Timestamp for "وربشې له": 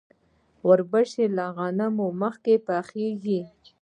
0.67-1.45